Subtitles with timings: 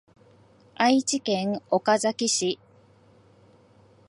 [0.73, 2.57] 愛知県岡崎市